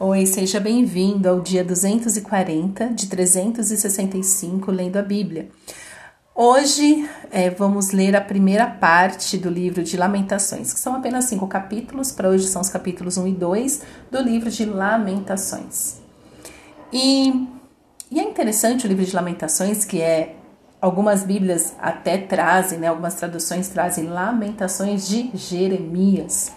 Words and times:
Oi, 0.00 0.26
seja 0.26 0.60
bem-vindo 0.60 1.28
ao 1.28 1.40
dia 1.40 1.64
240 1.64 2.90
de 2.90 3.08
365 3.08 4.70
lendo 4.70 4.96
a 4.96 5.02
Bíblia. 5.02 5.48
Hoje 6.32 7.10
é, 7.32 7.50
vamos 7.50 7.90
ler 7.90 8.14
a 8.14 8.20
primeira 8.20 8.64
parte 8.64 9.36
do 9.36 9.50
livro 9.50 9.82
de 9.82 9.96
Lamentações, 9.96 10.72
que 10.72 10.78
são 10.78 10.94
apenas 10.94 11.24
cinco 11.24 11.48
capítulos, 11.48 12.12
para 12.12 12.28
hoje 12.28 12.46
são 12.46 12.62
os 12.62 12.68
capítulos 12.68 13.16
1 13.16 13.26
e 13.26 13.32
2 13.32 13.82
do 14.08 14.22
livro 14.22 14.48
de 14.48 14.64
Lamentações. 14.64 15.96
E, 16.92 17.48
e 18.08 18.20
é 18.20 18.22
interessante 18.22 18.86
o 18.86 18.88
livro 18.88 19.04
de 19.04 19.16
Lamentações, 19.16 19.84
que 19.84 20.00
é 20.00 20.36
algumas 20.80 21.24
Bíblias 21.24 21.74
até 21.80 22.18
trazem, 22.18 22.78
né, 22.78 22.86
algumas 22.86 23.16
traduções 23.16 23.68
trazem 23.68 24.04
Lamentações 24.04 25.08
de 25.08 25.28
Jeremias. 25.34 26.56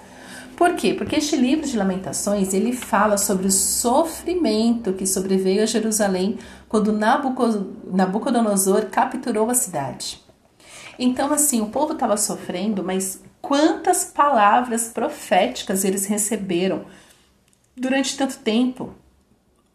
Por 0.62 0.76
quê? 0.76 0.94
Porque 0.94 1.16
este 1.16 1.36
livro 1.36 1.66
de 1.66 1.76
Lamentações, 1.76 2.54
ele 2.54 2.72
fala 2.72 3.18
sobre 3.18 3.48
o 3.48 3.52
sofrimento 3.52 4.94
que 4.94 5.08
sobreveio 5.08 5.64
a 5.64 5.66
Jerusalém 5.66 6.38
quando 6.70 6.94
Nabucodonosor 6.94 8.86
capturou 8.86 9.50
a 9.50 9.56
cidade. 9.56 10.22
Então, 11.00 11.34
assim, 11.34 11.62
o 11.62 11.70
povo 11.70 11.94
estava 11.94 12.16
sofrendo, 12.16 12.84
mas 12.84 13.24
quantas 13.42 14.06
palavras 14.06 14.90
proféticas 14.90 15.84
eles 15.84 16.06
receberam 16.06 16.86
durante 17.76 18.16
tanto 18.16 18.38
tempo? 18.38 18.94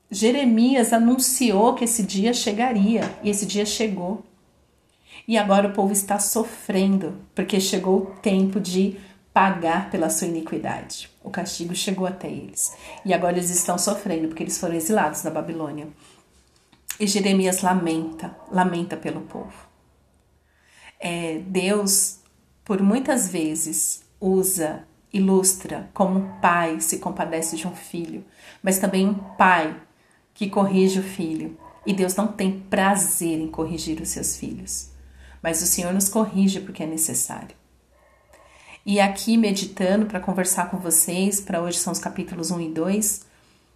Jeremias 0.08 0.92
anunciou 0.92 1.74
que 1.74 1.82
esse 1.82 2.04
dia 2.04 2.32
chegaria 2.32 3.12
e 3.24 3.30
esse 3.30 3.44
dia 3.44 3.66
chegou. 3.66 4.24
E 5.26 5.36
agora 5.36 5.66
o 5.66 5.72
povo 5.72 5.92
está 5.92 6.20
sofrendo, 6.20 7.16
porque 7.34 7.58
chegou 7.58 8.02
o 8.02 8.06
tempo 8.22 8.60
de 8.60 8.96
pagar 9.36 9.90
pela 9.90 10.08
sua 10.08 10.28
iniquidade. 10.28 11.10
O 11.22 11.28
castigo 11.28 11.74
chegou 11.74 12.06
até 12.06 12.26
eles. 12.26 12.74
E 13.04 13.12
agora 13.12 13.36
eles 13.36 13.50
estão 13.50 13.76
sofrendo 13.76 14.28
porque 14.28 14.42
eles 14.42 14.56
foram 14.56 14.74
exilados 14.74 15.20
da 15.20 15.30
Babilônia. 15.30 15.88
E 16.98 17.06
Jeremias 17.06 17.60
lamenta, 17.60 18.34
lamenta 18.50 18.96
pelo 18.96 19.20
povo. 19.20 19.52
É, 20.98 21.42
Deus, 21.46 22.20
por 22.64 22.80
muitas 22.80 23.28
vezes, 23.28 24.02
usa, 24.18 24.84
ilustra 25.12 25.90
como 25.92 26.18
um 26.18 26.40
pai 26.40 26.80
se 26.80 26.98
compadece 26.98 27.58
de 27.58 27.68
um 27.68 27.76
filho, 27.76 28.24
mas 28.62 28.78
também 28.78 29.06
um 29.06 29.12
pai 29.36 29.78
que 30.32 30.48
corrige 30.48 31.00
o 31.00 31.02
filho. 31.02 31.58
E 31.84 31.92
Deus 31.92 32.16
não 32.16 32.28
tem 32.28 32.58
prazer 32.58 33.38
em 33.38 33.48
corrigir 33.48 34.00
os 34.00 34.08
seus 34.08 34.34
filhos, 34.34 34.92
mas 35.42 35.60
o 35.60 35.66
Senhor 35.66 35.92
nos 35.92 36.08
corrige 36.08 36.58
porque 36.58 36.82
é 36.82 36.86
necessário. 36.86 37.65
E 38.88 39.00
aqui, 39.00 39.36
meditando 39.36 40.06
para 40.06 40.20
conversar 40.20 40.70
com 40.70 40.76
vocês, 40.76 41.40
para 41.40 41.60
hoje 41.60 41.76
são 41.76 41.92
os 41.92 41.98
capítulos 41.98 42.52
1 42.52 42.60
e 42.60 42.68
2, 42.68 43.26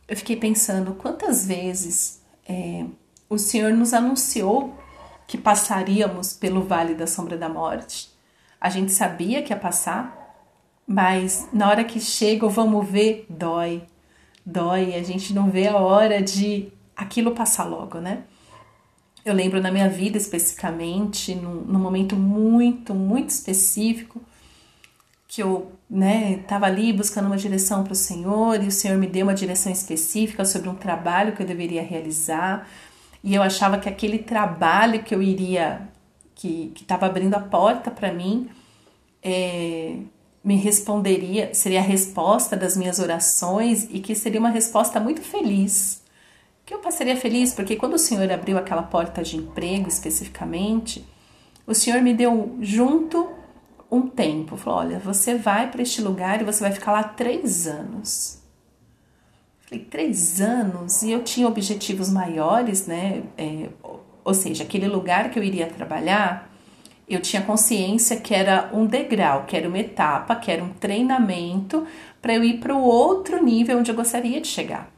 eu 0.06 0.16
fiquei 0.16 0.36
pensando 0.36 0.94
quantas 0.94 1.44
vezes 1.44 2.22
é, 2.48 2.84
o 3.28 3.36
Senhor 3.36 3.72
nos 3.72 3.92
anunciou 3.92 4.78
que 5.26 5.36
passaríamos 5.36 6.32
pelo 6.34 6.62
vale 6.62 6.94
da 6.94 7.08
sombra 7.08 7.36
da 7.36 7.48
morte. 7.48 8.08
A 8.60 8.70
gente 8.70 8.92
sabia 8.92 9.42
que 9.42 9.52
ia 9.52 9.58
passar, 9.58 10.16
mas 10.86 11.48
na 11.52 11.68
hora 11.68 11.82
que 11.82 11.98
chega 11.98 12.46
o 12.46 12.50
vamos 12.50 12.88
ver, 12.88 13.26
dói. 13.28 13.82
Dói, 14.46 14.94
a 14.94 15.02
gente 15.02 15.34
não 15.34 15.50
vê 15.50 15.66
a 15.66 15.76
hora 15.76 16.22
de 16.22 16.72
aquilo 16.94 17.32
passar 17.32 17.64
logo, 17.64 17.98
né? 17.98 18.22
Eu 19.24 19.34
lembro 19.34 19.60
na 19.60 19.72
minha 19.72 19.88
vida 19.88 20.16
especificamente, 20.16 21.34
num, 21.34 21.62
num 21.62 21.80
momento 21.80 22.14
muito, 22.14 22.94
muito 22.94 23.30
específico, 23.30 24.22
que 25.30 25.40
eu 25.40 25.70
né, 25.88 26.40
estava 26.42 26.66
ali 26.66 26.92
buscando 26.92 27.26
uma 27.26 27.36
direção 27.36 27.84
para 27.84 27.92
o 27.92 27.96
Senhor 27.96 28.60
e 28.60 28.66
o 28.66 28.72
Senhor 28.72 28.98
me 28.98 29.06
deu 29.06 29.24
uma 29.24 29.34
direção 29.34 29.70
específica 29.70 30.44
sobre 30.44 30.68
um 30.68 30.74
trabalho 30.74 31.36
que 31.36 31.40
eu 31.40 31.46
deveria 31.46 31.84
realizar 31.84 32.68
e 33.22 33.36
eu 33.36 33.40
achava 33.40 33.78
que 33.78 33.88
aquele 33.88 34.18
trabalho 34.18 35.04
que 35.04 35.14
eu 35.14 35.22
iria, 35.22 35.88
que 36.34 36.72
estava 36.74 37.06
abrindo 37.06 37.34
a 37.34 37.40
porta 37.40 37.92
para 37.92 38.12
mim, 38.12 38.50
é, 39.22 39.98
me 40.42 40.56
responderia, 40.56 41.54
seria 41.54 41.78
a 41.78 41.82
resposta 41.82 42.56
das 42.56 42.76
minhas 42.76 42.98
orações 42.98 43.86
e 43.88 44.00
que 44.00 44.16
seria 44.16 44.40
uma 44.40 44.50
resposta 44.50 44.98
muito 44.98 45.20
feliz. 45.20 46.02
Que 46.66 46.74
eu 46.74 46.80
passaria 46.80 47.16
feliz 47.16 47.54
porque 47.54 47.76
quando 47.76 47.94
o 47.94 47.98
Senhor 47.98 48.28
abriu 48.32 48.58
aquela 48.58 48.82
porta 48.82 49.22
de 49.22 49.36
emprego 49.36 49.88
especificamente, 49.88 51.06
o 51.64 51.74
Senhor 51.74 52.02
me 52.02 52.12
deu 52.12 52.56
junto 52.60 53.38
um 53.90 54.06
tempo. 54.06 54.56
Falou: 54.56 54.80
olha, 54.80 54.98
você 54.98 55.36
vai 55.36 55.70
para 55.70 55.82
este 55.82 56.00
lugar 56.00 56.40
e 56.40 56.44
você 56.44 56.60
vai 56.60 56.72
ficar 56.72 56.92
lá 56.92 57.02
três 57.02 57.66
anos. 57.66 58.40
Falei, 59.60 59.84
três 59.84 60.40
anos? 60.40 61.02
E 61.02 61.12
eu 61.12 61.22
tinha 61.22 61.46
objetivos 61.46 62.10
maiores, 62.10 62.86
né? 62.86 63.22
É, 63.38 63.68
ou 64.24 64.34
seja, 64.34 64.64
aquele 64.64 64.88
lugar 64.88 65.30
que 65.30 65.38
eu 65.38 65.44
iria 65.44 65.66
trabalhar, 65.66 66.52
eu 67.08 67.20
tinha 67.20 67.42
consciência 67.42 68.16
que 68.16 68.34
era 68.34 68.70
um 68.72 68.86
degrau, 68.86 69.44
que 69.44 69.56
era 69.56 69.68
uma 69.68 69.78
etapa, 69.78 70.36
que 70.36 70.50
era 70.50 70.62
um 70.62 70.72
treinamento 70.72 71.86
para 72.20 72.34
eu 72.34 72.44
ir 72.44 72.58
para 72.58 72.74
o 72.74 72.82
outro 72.82 73.42
nível 73.42 73.78
onde 73.78 73.90
eu 73.90 73.96
gostaria 73.96 74.40
de 74.40 74.48
chegar. 74.48 74.90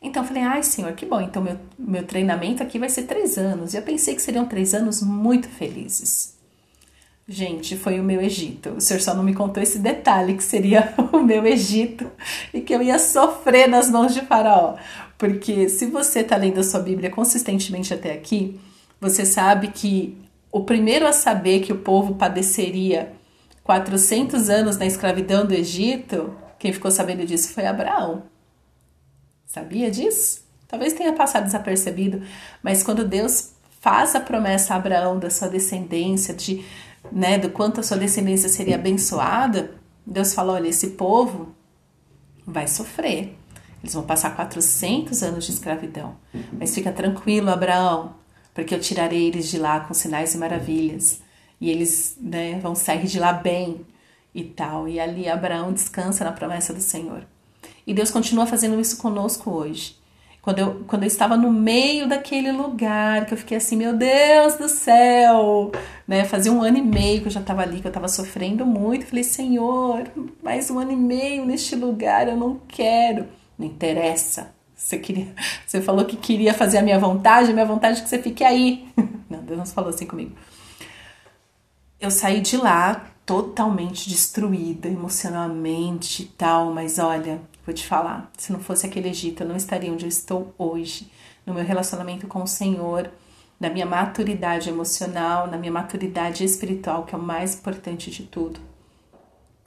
Então 0.00 0.22
eu 0.22 0.26
falei, 0.26 0.42
ai 0.42 0.62
senhor, 0.62 0.92
que 0.92 1.06
bom, 1.06 1.20
então 1.20 1.42
meu, 1.42 1.58
meu 1.78 2.04
treinamento 2.04 2.62
aqui 2.62 2.78
vai 2.78 2.90
ser 2.90 3.04
três 3.04 3.38
anos. 3.38 3.72
E 3.72 3.78
eu 3.78 3.82
pensei 3.82 4.14
que 4.14 4.20
seriam 4.20 4.44
três 4.46 4.74
anos 4.74 5.02
muito 5.02 5.48
felizes. 5.48 6.33
Gente, 7.26 7.76
foi 7.76 7.98
o 7.98 8.04
meu 8.04 8.20
Egito. 8.20 8.70
O 8.70 8.80
senhor 8.80 9.00
só 9.00 9.14
não 9.14 9.22
me 9.22 9.34
contou 9.34 9.62
esse 9.62 9.78
detalhe 9.78 10.34
que 10.34 10.44
seria 10.44 10.92
o 11.10 11.20
meu 11.20 11.46
Egito 11.46 12.10
e 12.52 12.60
que 12.60 12.74
eu 12.74 12.82
ia 12.82 12.98
sofrer 12.98 13.66
nas 13.66 13.90
mãos 13.90 14.12
de 14.12 14.20
Faraó. 14.20 14.76
Porque 15.16 15.68
se 15.68 15.86
você 15.86 16.20
está 16.20 16.36
lendo 16.36 16.60
a 16.60 16.64
sua 16.64 16.80
Bíblia 16.80 17.10
consistentemente 17.10 17.94
até 17.94 18.12
aqui, 18.12 18.60
você 19.00 19.24
sabe 19.24 19.68
que 19.68 20.18
o 20.52 20.64
primeiro 20.64 21.06
a 21.06 21.12
saber 21.12 21.60
que 21.60 21.72
o 21.72 21.78
povo 21.78 22.14
padeceria 22.14 23.12
400 23.62 24.50
anos 24.50 24.76
na 24.76 24.84
escravidão 24.84 25.46
do 25.46 25.54
Egito, 25.54 26.34
quem 26.58 26.72
ficou 26.72 26.90
sabendo 26.90 27.24
disso 27.24 27.54
foi 27.54 27.66
Abraão. 27.66 28.24
Sabia 29.46 29.90
disso? 29.90 30.44
Talvez 30.68 30.92
tenha 30.92 31.12
passado 31.12 31.44
desapercebido, 31.44 32.22
mas 32.62 32.82
quando 32.82 33.06
Deus 33.06 33.52
faz 33.80 34.14
a 34.14 34.20
promessa 34.20 34.74
a 34.74 34.76
Abraão 34.76 35.18
da 35.18 35.30
sua 35.30 35.48
descendência, 35.48 36.34
de 36.34 36.64
né, 37.12 37.38
do 37.38 37.50
quanto 37.50 37.80
a 37.80 37.82
sua 37.82 37.96
descendência 37.96 38.48
seria 38.48 38.76
abençoada, 38.76 39.72
Deus 40.06 40.34
falou: 40.34 40.54
olha, 40.54 40.68
esse 40.68 40.88
povo 40.88 41.54
vai 42.46 42.68
sofrer. 42.68 43.36
Eles 43.82 43.94
vão 43.94 44.02
passar 44.02 44.34
400 44.34 45.22
anos 45.22 45.44
de 45.44 45.52
escravidão. 45.52 46.16
Mas 46.58 46.74
fica 46.74 46.90
tranquilo, 46.90 47.50
Abraão, 47.50 48.14
porque 48.54 48.74
eu 48.74 48.80
tirarei 48.80 49.26
eles 49.26 49.48
de 49.48 49.58
lá 49.58 49.80
com 49.80 49.92
sinais 49.92 50.34
e 50.34 50.38
maravilhas. 50.38 51.20
E 51.60 51.70
eles 51.70 52.16
né, 52.20 52.58
vão 52.60 52.74
sair 52.74 53.06
de 53.06 53.18
lá 53.18 53.32
bem 53.32 53.84
e 54.34 54.42
tal. 54.42 54.88
E 54.88 54.98
ali 54.98 55.28
Abraão 55.28 55.72
descansa 55.72 56.24
na 56.24 56.32
promessa 56.32 56.72
do 56.72 56.80
Senhor. 56.80 57.26
E 57.86 57.92
Deus 57.92 58.10
continua 58.10 58.46
fazendo 58.46 58.80
isso 58.80 58.96
conosco 58.96 59.50
hoje. 59.50 59.96
Quando 60.44 60.58
eu, 60.58 60.84
quando 60.86 61.04
eu 61.04 61.06
estava 61.06 61.38
no 61.38 61.50
meio 61.50 62.06
daquele 62.06 62.52
lugar, 62.52 63.24
que 63.24 63.32
eu 63.32 63.38
fiquei 63.38 63.56
assim, 63.56 63.76
meu 63.76 63.96
Deus 63.96 64.56
do 64.56 64.68
céu, 64.68 65.72
né? 66.06 66.22
Fazia 66.26 66.52
um 66.52 66.60
ano 66.60 66.76
e 66.76 66.82
meio 66.82 67.22
que 67.22 67.28
eu 67.28 67.32
já 67.32 67.40
estava 67.40 67.62
ali, 67.62 67.80
que 67.80 67.86
eu 67.86 67.88
estava 67.88 68.08
sofrendo 68.08 68.66
muito. 68.66 69.06
Falei, 69.06 69.24
Senhor, 69.24 70.02
mais 70.42 70.70
um 70.70 70.78
ano 70.78 70.92
e 70.92 70.96
meio 70.96 71.46
neste 71.46 71.74
lugar, 71.74 72.28
eu 72.28 72.36
não 72.36 72.60
quero. 72.68 73.26
Não 73.58 73.66
interessa. 73.66 74.54
Você, 74.76 74.98
queria, 74.98 75.28
você 75.64 75.80
falou 75.80 76.04
que 76.04 76.18
queria 76.18 76.52
fazer 76.52 76.76
a 76.76 76.82
minha 76.82 76.98
vontade, 76.98 77.48
a 77.50 77.54
minha 77.54 77.64
vontade 77.64 78.00
é 78.00 78.02
que 78.02 78.08
você 78.10 78.18
fique 78.18 78.44
aí. 78.44 78.86
Não, 79.30 79.42
Deus 79.42 79.58
não 79.58 79.64
falou 79.64 79.88
assim 79.88 80.04
comigo. 80.04 80.32
Eu 81.98 82.10
saí 82.10 82.42
de 82.42 82.58
lá 82.58 83.06
totalmente 83.24 84.08
destruída 84.08 84.88
emocionalmente 84.88 86.22
e 86.22 86.26
tal, 86.26 86.72
mas 86.72 86.98
olha, 86.98 87.40
Vou 87.64 87.74
te 87.74 87.86
falar, 87.86 88.30
se 88.36 88.52
não 88.52 88.60
fosse 88.60 88.86
aquele 88.86 89.08
Egito, 89.08 89.42
eu 89.42 89.48
não 89.48 89.56
estaria 89.56 89.90
onde 89.90 90.04
eu 90.04 90.08
estou 90.08 90.54
hoje, 90.58 91.10
no 91.46 91.54
meu 91.54 91.64
relacionamento 91.64 92.26
com 92.26 92.42
o 92.42 92.46
Senhor, 92.46 93.10
na 93.58 93.70
minha 93.70 93.86
maturidade 93.86 94.68
emocional, 94.68 95.46
na 95.46 95.56
minha 95.56 95.72
maturidade 95.72 96.44
espiritual, 96.44 97.04
que 97.04 97.14
é 97.14 97.18
o 97.18 97.22
mais 97.22 97.54
importante 97.54 98.10
de 98.10 98.24
tudo. 98.24 98.60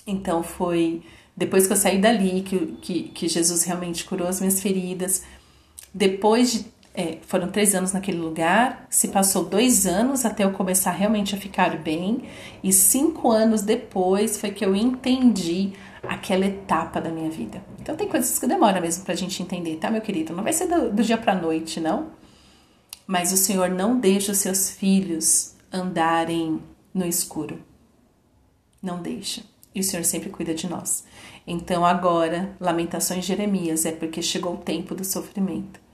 Então 0.05 0.43
foi 0.43 1.01
depois 1.35 1.65
que 1.65 1.73
eu 1.73 1.77
saí 1.77 1.99
dali, 1.99 2.41
que, 2.43 2.77
que, 2.81 3.03
que 3.09 3.27
Jesus 3.27 3.63
realmente 3.63 4.05
curou 4.05 4.27
as 4.27 4.39
minhas 4.39 4.61
feridas. 4.61 5.23
Depois 5.93 6.51
de. 6.51 6.65
É, 6.99 7.19
foram 7.27 7.47
três 7.47 7.75
anos 7.75 7.93
naquele 7.93 8.17
lugar, 8.17 8.87
se 8.89 9.09
passou 9.09 9.45
dois 9.45 9.85
anos 9.85 10.25
até 10.25 10.43
eu 10.43 10.51
começar 10.51 10.89
realmente 10.89 11.35
a 11.35 11.37
ficar 11.37 11.77
bem, 11.77 12.23
e 12.63 12.73
cinco 12.73 13.29
anos 13.29 13.61
depois 13.61 14.35
foi 14.35 14.49
que 14.49 14.65
eu 14.65 14.75
entendi 14.75 15.73
aquela 16.01 16.47
etapa 16.47 16.99
da 16.99 17.11
minha 17.11 17.29
vida. 17.29 17.61
Então 17.79 17.95
tem 17.95 18.07
coisas 18.07 18.39
que 18.39 18.47
demora 18.47 18.81
mesmo 18.81 19.05
pra 19.05 19.13
gente 19.13 19.43
entender, 19.43 19.75
tá, 19.75 19.91
meu 19.91 20.01
querido? 20.01 20.35
Não 20.35 20.43
vai 20.43 20.51
ser 20.51 20.65
do, 20.65 20.91
do 20.91 21.03
dia 21.03 21.19
pra 21.19 21.35
noite, 21.35 21.79
não. 21.79 22.07
Mas 23.05 23.31
o 23.31 23.37
Senhor 23.37 23.69
não 23.69 23.99
deixa 23.99 24.31
os 24.31 24.39
seus 24.39 24.71
filhos 24.71 25.53
andarem 25.71 26.59
no 26.91 27.05
escuro. 27.05 27.61
Não 28.81 29.03
deixa. 29.03 29.43
E 29.73 29.81
o 29.81 29.83
Senhor 29.83 30.03
sempre 30.03 30.31
cuida 30.31 30.55
de 30.55 30.67
nós. 30.67 31.03
Então 31.45 31.85
agora, 31.85 32.55
Lamentações 32.59 33.21
de 33.21 33.27
Jeremias 33.27 33.85
é 33.85 33.91
porque 33.91 34.19
chegou 34.23 34.55
o 34.55 34.57
tempo 34.57 34.95
do 34.95 35.05
sofrimento. 35.05 35.85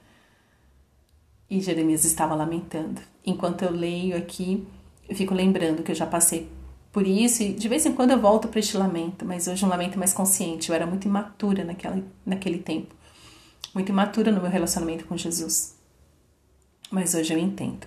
E 1.54 1.62
Jeremias 1.62 2.04
estava 2.04 2.34
lamentando. 2.34 3.00
Enquanto 3.24 3.62
eu 3.62 3.70
leio 3.70 4.18
aqui, 4.18 4.68
eu 5.08 5.16
fico 5.16 5.36
lembrando 5.36 5.84
que 5.84 5.92
eu 5.92 5.96
já 5.96 6.08
passei 6.08 6.50
por 6.92 7.06
isso 7.06 7.44
e 7.44 7.54
de 7.54 7.70
vez 7.70 7.86
em 7.86 7.94
quando 7.94 8.10
eu 8.10 8.20
volto 8.20 8.48
para 8.48 8.60
este 8.60 8.76
lamento, 8.76 9.24
mas 9.24 9.48
hoje 9.48 9.64
um 9.64 9.68
lamento 9.70 10.00
mais 10.00 10.14
consciente. 10.14 10.70
Eu 10.70 10.76
era 10.76 10.88
muito 10.88 11.08
imatura 11.08 11.64
naquela, 11.64 12.02
naquele 12.26 12.58
tempo, 12.58 12.96
muito 13.72 13.90
imatura 13.90 14.32
no 14.32 14.42
meu 14.42 14.50
relacionamento 14.50 15.06
com 15.06 15.16
Jesus. 15.16 15.76
Mas 16.90 17.14
hoje 17.14 17.36
eu 17.36 17.38
entendo. 17.38 17.86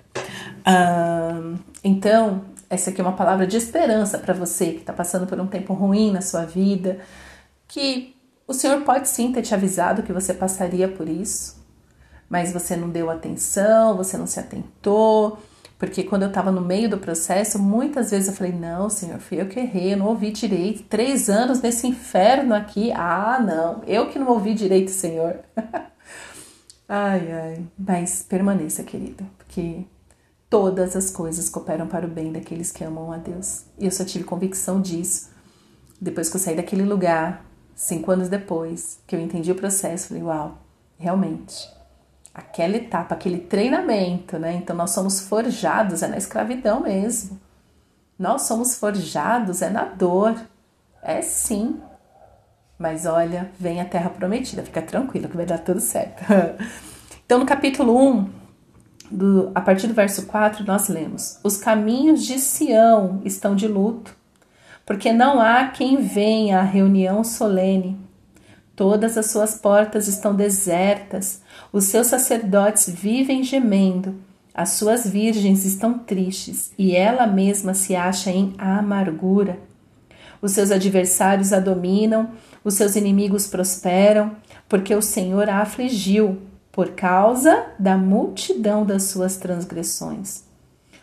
então, 1.82 2.44
essa 2.70 2.90
aqui 2.90 3.00
é 3.00 3.04
uma 3.04 3.16
palavra 3.16 3.48
de 3.48 3.56
esperança 3.56 4.16
para 4.16 4.32
você 4.32 4.74
que 4.74 4.78
está 4.78 4.92
passando 4.92 5.26
por 5.26 5.40
um 5.40 5.48
tempo 5.48 5.74
ruim 5.74 6.12
na 6.12 6.20
sua 6.20 6.44
vida, 6.44 7.00
que 7.66 8.14
o 8.46 8.52
Senhor 8.52 8.82
pode 8.82 9.08
sim 9.08 9.32
ter 9.32 9.42
te 9.42 9.52
avisado 9.52 10.04
que 10.04 10.12
você 10.12 10.32
passaria 10.32 10.86
por 10.86 11.08
isso, 11.08 11.65
mas 12.28 12.52
você 12.52 12.76
não 12.76 12.88
deu 12.88 13.11
atenção, 13.11 13.96
você 13.96 14.17
não 14.17 14.26
se 14.26 14.40
atentou, 14.40 15.38
porque 15.78 16.02
quando 16.02 16.23
eu 16.23 16.28
estava 16.28 16.50
no 16.50 16.61
meio 16.61 16.88
do 16.88 16.99
processo, 16.99 17.58
muitas 17.58 18.11
vezes 18.11 18.28
eu 18.28 18.34
falei: 18.34 18.52
Não, 18.52 18.88
Senhor, 18.88 19.19
fui 19.19 19.40
eu 19.40 19.46
que 19.46 19.61
errei, 19.61 19.93
eu 19.93 19.99
não 19.99 20.06
ouvi 20.06 20.31
direito. 20.31 20.84
Três 20.84 21.28
anos 21.28 21.61
nesse 21.61 21.87
inferno 21.87 22.55
aqui. 22.55 22.90
Ah, 22.93 23.38
não, 23.38 23.82
eu 23.87 24.08
que 24.08 24.19
não 24.19 24.28
ouvi 24.28 24.55
direito, 24.55 24.90
Senhor. 24.90 25.40
ai, 26.88 27.31
ai. 27.31 27.67
Mas 27.78 28.23
permaneça, 28.23 28.82
querida, 28.82 29.25
porque 29.37 29.84
todas 30.49 30.96
as 30.96 31.11
coisas 31.11 31.50
cooperam 31.50 31.87
para 31.87 32.06
o 32.06 32.11
bem 32.11 32.32
daqueles 32.32 32.73
que 32.73 32.82
amam 32.82 33.12
a 33.12 33.19
Deus. 33.19 33.64
E 33.78 33.84
eu 33.84 33.90
só 33.90 34.05
tive 34.05 34.25
convicção 34.25 34.81
disso 34.81 35.31
depois 36.00 36.31
que 36.31 36.37
eu 36.37 36.40
saí 36.40 36.56
daquele 36.56 36.84
lugar, 36.84 37.44
cinco 37.75 38.11
anos 38.11 38.31
depois, 38.31 38.99
que 39.06 39.14
eu 39.14 39.20
entendi 39.20 39.52
o 39.52 39.55
processo. 39.55 40.08
Falei: 40.08 40.23
Uau, 40.23 40.58
realmente 40.99 41.76
aquela 42.37 42.77
etapa, 42.77 43.15
aquele 43.15 43.38
treinamento, 43.38 44.38
né? 44.38 44.55
Então 44.56 44.77
nós 44.77 44.91
somos 44.91 45.21
forjados, 45.23 46.03
é 46.03 46.06
na 46.06 46.19
escravidão 46.19 46.81
mesmo. 46.81 47.41
Nós 48.19 48.43
somos 48.43 48.77
forjados, 48.77 49.62
é 49.62 49.71
na 49.71 49.87
dor. 49.87 50.37
É 51.03 51.23
sim. 51.23 51.81
Mas 52.79 53.06
olha, 53.06 53.50
vem 53.59 53.81
a 53.81 53.87
terra 53.87 54.11
prometida, 54.11 54.62
fica 54.62 54.83
tranquilo 54.83 55.31
que 55.31 55.37
vai 55.37 55.47
dar 55.47 55.59
tudo 55.59 55.81
certo. 55.81 56.23
então 57.25 57.38
no 57.38 57.47
capítulo 57.47 57.99
1, 57.99 58.31
do, 59.11 59.50
a 59.55 59.62
partir 59.62 59.87
do 59.87 59.94
verso 59.94 60.27
4, 60.27 60.62
nós 60.67 60.88
lemos: 60.88 61.41
Os 61.43 61.56
caminhos 61.56 62.23
de 62.23 62.38
Sião 62.38 63.23
estão 63.25 63.56
de 63.56 63.67
luto, 63.67 64.15
porque 64.85 65.11
não 65.11 65.41
há 65.41 65.69
quem 65.69 66.03
venha 66.03 66.59
à 66.59 66.62
reunião 66.62 67.25
solene. 67.25 68.06
Todas 68.76 69.17
as 69.17 69.31
suas 69.31 69.55
portas 69.55 70.06
estão 70.06 70.34
desertas, 70.34 71.40
os 71.73 71.84
seus 71.84 72.08
sacerdotes 72.08 72.90
vivem 72.90 73.43
gemendo, 73.43 74.17
as 74.55 74.70
suas 74.70 75.06
virgens 75.08 75.64
estão 75.64 75.99
tristes 75.99 76.73
e 76.78 76.94
ela 76.94 77.26
mesma 77.26 77.73
se 77.73 77.96
acha 77.96 78.31
em 78.31 78.52
amargura. 78.58 79.58
Os 80.43 80.52
seus 80.52 80.70
adversários 80.70 81.55
a 81.55 81.58
dominam, 81.58 82.32
os 82.62 82.75
seus 82.75 82.96
inimigos 82.96 83.46
prosperam, 83.46 84.37
porque 84.69 84.94
o 84.94 85.00
Senhor 85.00 85.49
a 85.49 85.62
afligiu 85.62 86.43
por 86.70 86.90
causa 86.90 87.69
da 87.78 87.96
multidão 87.96 88.84
das 88.84 89.05
suas 89.05 89.38
transgressões. 89.38 90.44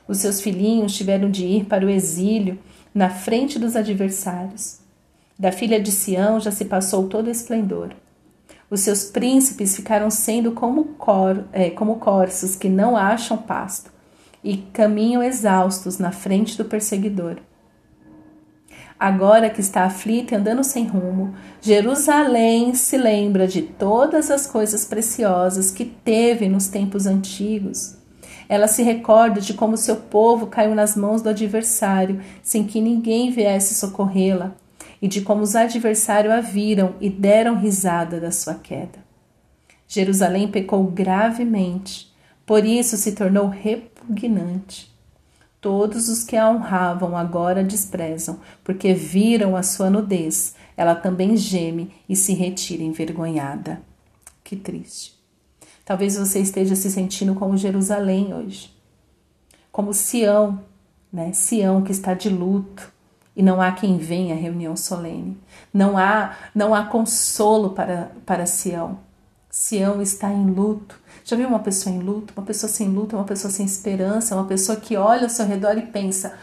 Os 0.08 0.20
seus 0.20 0.40
filhinhos 0.40 0.96
tiveram 0.96 1.32
de 1.32 1.44
ir 1.44 1.66
para 1.66 1.84
o 1.84 1.90
exílio 1.90 2.60
na 2.94 3.10
frente 3.10 3.58
dos 3.58 3.76
adversários. 3.76 4.83
Da 5.44 5.52
filha 5.52 5.78
de 5.78 5.92
Sião 5.92 6.40
já 6.40 6.52
se 6.52 6.64
passou 6.64 7.10
todo 7.10 7.30
esplendor. 7.30 7.90
Os 8.70 8.80
seus 8.80 9.04
príncipes 9.04 9.76
ficaram 9.76 10.10
sendo 10.10 10.54
como, 10.54 10.86
cor, 10.98 11.44
é, 11.52 11.70
como 11.70 11.98
corços 11.98 12.56
que 12.56 12.70
não 12.70 12.96
acham 12.96 13.36
pasto 13.36 13.92
e 14.42 14.56
caminham 14.72 15.22
exaustos 15.22 15.98
na 15.98 16.14
frente 16.14 16.58
do 16.58 16.64
perseguidor. 16.64 17.40
Agora 18.98 19.50
que 19.50 19.60
está 19.60 19.84
aflita 19.84 20.34
e 20.34 20.38
andando 20.38 20.64
sem 20.64 20.88
rumo, 20.88 21.36
Jerusalém 21.60 22.74
se 22.74 22.98
lembra 22.98 23.46
de 23.46 23.64
todas 23.64 24.32
as 24.32 24.48
coisas 24.48 24.86
preciosas 24.86 25.70
que 25.70 25.84
teve 25.84 26.48
nos 26.48 26.70
tempos 26.70 27.06
antigos. 27.06 27.98
Ela 28.48 28.70
se 28.70 28.82
recorda 28.82 29.42
de 29.42 29.54
como 29.54 29.76
seu 29.76 29.98
povo 29.98 30.48
caiu 30.48 30.74
nas 30.74 30.96
mãos 30.96 31.22
do 31.22 31.28
adversário, 31.28 32.22
sem 32.42 32.64
que 32.64 32.80
ninguém 32.80 33.30
viesse 33.30 33.74
socorrê-la 33.74 34.56
e 35.04 35.08
de 35.10 35.20
como 35.20 35.42
os 35.42 35.54
adversários 35.54 36.34
a 36.34 36.40
viram 36.40 36.96
e 37.02 37.10
deram 37.10 37.60
risada 37.60 38.22
da 38.22 38.32
sua 38.32 38.56
queda. 38.56 39.04
Jerusalém 39.86 40.48
pecou 40.48 40.86
gravemente, 40.86 42.10
por 42.46 42.64
isso 42.64 42.96
se 42.96 43.12
tornou 43.12 43.50
repugnante. 43.50 44.90
Todos 45.60 46.08
os 46.08 46.24
que 46.24 46.38
a 46.38 46.50
honravam 46.50 47.18
agora 47.18 47.60
a 47.60 47.64
desprezam, 47.64 48.40
porque 48.64 48.94
viram 48.94 49.58
a 49.58 49.62
sua 49.62 49.90
nudez. 49.90 50.56
Ela 50.78 50.96
também 50.96 51.36
geme 51.36 51.92
e 52.08 52.16
se 52.16 52.34
retira 52.34 52.82
envergonhada. 52.82 53.82
Que 54.42 54.56
triste. 54.56 55.20
Talvez 55.84 56.16
você 56.16 56.40
esteja 56.40 56.78
se 56.78 56.90
sentindo 56.90 57.36
como 57.36 57.58
Jerusalém 57.58 58.34
hoje, 58.34 58.74
como 59.70 59.94
Sião, 59.94 60.64
né? 61.12 61.34
Sião 61.34 61.82
que 61.82 61.92
está 61.92 62.14
de 62.14 62.30
luto, 62.30 62.94
e 63.36 63.42
não 63.42 63.62
há 63.62 63.72
quem 63.72 63.98
venha 63.98 64.36
à 64.36 64.38
reunião 64.38 64.76
solene. 64.76 65.38
Não 65.74 65.98
há, 65.98 66.36
não 66.54 66.74
há 66.74 66.86
consolo 66.86 67.72
para, 67.72 68.12
para 68.26 68.46
Sião. 68.46 69.00
Sião 69.50 70.02
está 70.02 70.32
em 70.32 70.50
luto. 70.50 71.00
Já 71.24 71.36
viu 71.36 71.48
uma 71.48 71.60
pessoa 71.60 71.96
em 71.96 72.00
luto? 72.00 72.34
Uma 72.36 72.46
pessoa 72.46 72.72
sem 72.72 72.90
luto 72.90 73.16
uma 73.16 73.26
pessoa 73.26 73.52
sem 73.52 73.66
esperança, 73.66 74.36
uma 74.36 74.46
pessoa 74.46 74.80
que 74.80 74.98
olha 74.98 75.24
ao 75.24 75.30
seu 75.30 75.46
redor 75.46 75.78
e 75.78 75.84
pensa: 75.84 76.38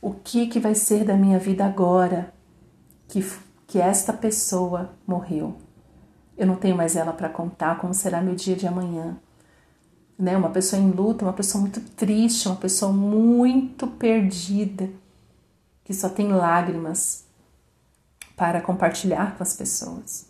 o 0.00 0.12
que, 0.12 0.46
que 0.46 0.60
vai 0.60 0.74
ser 0.74 1.04
da 1.04 1.14
minha 1.16 1.38
vida 1.38 1.64
agora 1.64 2.32
que, 3.08 3.24
que 3.66 3.80
esta 3.80 4.12
pessoa 4.12 4.90
morreu? 5.06 5.56
Eu 6.36 6.46
não 6.46 6.56
tenho 6.56 6.76
mais 6.76 6.94
ela 6.94 7.12
para 7.12 7.28
contar, 7.28 7.78
como 7.78 7.92
será 7.92 8.20
meu 8.20 8.34
dia 8.34 8.54
de 8.54 8.66
amanhã? 8.66 9.16
Né? 10.16 10.36
Uma 10.36 10.50
pessoa 10.50 10.80
em 10.80 10.90
luto, 10.90 11.24
uma 11.24 11.32
pessoa 11.32 11.60
muito 11.60 11.80
triste, 11.80 12.48
uma 12.48 12.56
pessoa 12.56 12.92
muito 12.92 13.86
perdida 13.86 14.88
que 15.88 15.94
só 15.94 16.10
tem 16.10 16.28
lágrimas 16.28 17.24
para 18.36 18.60
compartilhar 18.60 19.38
com 19.38 19.42
as 19.42 19.56
pessoas. 19.56 20.28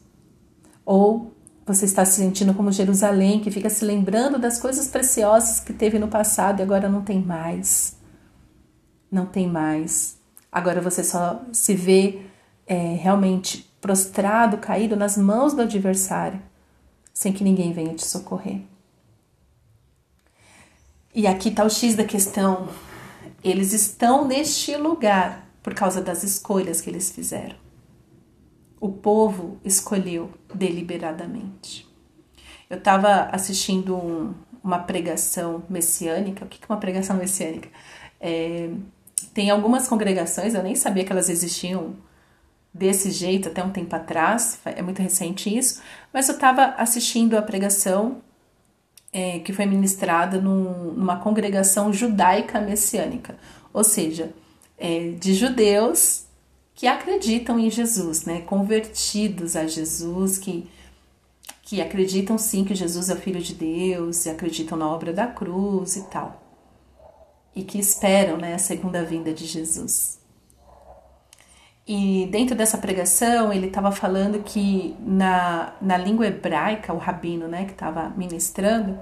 Ou 0.87 1.35
você 1.67 1.85
está 1.85 2.05
se 2.05 2.21
sentindo 2.21 2.55
como 2.55 2.71
Jerusalém, 2.71 3.41
que 3.41 3.51
fica 3.51 3.69
se 3.69 3.85
lembrando 3.85 4.39
das 4.39 4.61
coisas 4.61 4.87
preciosas 4.87 5.59
que 5.59 5.73
teve 5.73 5.99
no 5.99 6.07
passado 6.07 6.61
e 6.61 6.63
agora 6.63 6.89
não 6.89 7.03
tem 7.03 7.21
mais. 7.21 7.97
Não 9.11 9.27
tem 9.27 9.49
mais. 9.49 10.17
Agora 10.51 10.81
você 10.81 11.03
só 11.03 11.43
se 11.53 11.75
vê 11.75 12.23
é, 12.65 12.95
realmente 12.95 13.69
prostrado, 13.81 14.59
caído 14.59 14.95
nas 14.95 15.17
mãos 15.17 15.55
do 15.55 15.63
adversário, 15.63 16.41
sem 17.13 17.33
que 17.33 17.43
ninguém 17.43 17.73
venha 17.73 17.95
te 17.95 18.07
socorrer. 18.07 18.61
E 21.13 21.27
aqui 21.27 21.49
está 21.49 21.65
o 21.65 21.69
X 21.69 21.97
da 21.97 22.05
questão. 22.05 22.69
Eles 23.43 23.73
estão 23.73 24.25
neste 24.25 24.77
lugar 24.77 25.48
por 25.69 25.75
causa 25.75 26.01
das 26.01 26.23
escolhas 26.23 26.81
que 26.81 26.89
eles 26.89 27.11
fizeram. 27.11 27.55
O 28.81 28.91
povo 28.91 29.61
escolheu 29.63 30.31
deliberadamente. 30.55 31.87
Eu 32.71 32.79
estava 32.79 33.29
assistindo 33.33 33.95
um, 33.95 34.33
uma 34.65 34.79
pregação 34.79 35.63
messiânica. 35.69 36.47
O 36.47 36.49
que 36.49 36.59
é 36.63 36.73
uma 36.73 36.81
pregação 36.81 37.19
messiânica? 37.19 37.69
É, 38.19 38.71
tem 39.35 39.51
algumas 39.51 39.87
congregações, 39.87 40.55
eu 40.55 40.63
nem 40.63 40.75
sabia 40.75 41.05
que 41.05 41.13
elas 41.13 41.29
existiam 41.29 41.97
desse 42.73 43.11
jeito 43.11 43.49
até 43.49 43.63
um 43.63 43.71
tempo 43.71 43.95
atrás, 43.95 44.59
é 44.65 44.81
muito 44.81 45.03
recente 45.03 45.55
isso, 45.55 45.83
mas 46.15 46.31
eu 46.31 46.37
estava 46.37 46.77
assistindo 46.79 47.37
a 47.37 47.43
pregação 47.43 48.23
é, 49.13 49.39
que 49.41 49.53
foi 49.53 49.67
ministrada 49.67 50.41
num, 50.41 50.93
numa 50.95 51.17
congregação 51.17 51.93
judaica 51.93 52.59
messiânica, 52.59 53.37
ou 53.71 53.85
seja, 53.85 54.33
é, 54.79 55.11
de 55.11 55.35
judeus 55.35 56.27
que 56.75 56.87
acreditam 56.87 57.59
em 57.59 57.69
Jesus, 57.69 58.25
né? 58.25 58.43
Convertidos 58.43 59.57
a 59.57 59.67
Jesus, 59.67 60.39
que, 60.39 60.71
que 61.63 61.81
acreditam 61.81 62.39
sim 62.39 62.65
que 62.65 62.75
Jesus 62.75 63.11
é 63.11 63.15
o 63.15 63.17
Filho 63.17 63.41
de 63.41 63.53
Deus, 63.53 64.25
e 64.25 64.31
acreditam 64.31 64.79
na 64.79 64.89
obra 64.89 65.13
da 65.13 65.27
cruz 65.27 65.97
e 65.97 66.05
tal. 66.05 66.41
E 67.55 67.65
que 67.65 67.79
esperam 67.79 68.37
né, 68.37 68.55
a 68.55 68.59
segunda 68.59 69.05
vinda 69.05 69.33
de 69.33 69.45
Jesus. 69.45 70.21
E 71.85 72.29
dentro 72.31 72.55
dessa 72.55 72.79
pregação, 72.79 73.53
ele 73.53 73.67
estava 73.67 73.91
falando 73.91 74.45
que 74.45 74.95
na, 75.01 75.73
na 75.81 75.97
língua 75.97 76.29
hebraica, 76.29 76.93
o 76.93 76.99
rabino 76.99 77.49
né, 77.49 77.65
que 77.65 77.73
estava 77.73 78.11
ministrando, 78.11 78.97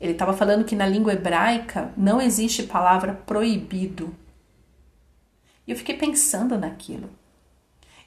ele 0.00 0.12
estava 0.12 0.32
falando 0.34 0.64
que 0.64 0.76
na 0.76 0.86
língua 0.86 1.14
hebraica 1.14 1.90
não 1.96 2.20
existe 2.20 2.62
palavra 2.62 3.14
proibido 3.26 4.14
e 5.68 5.70
eu 5.70 5.76
fiquei 5.76 5.94
pensando 5.94 6.56
naquilo. 6.56 7.10